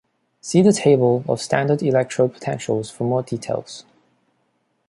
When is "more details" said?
3.03-3.85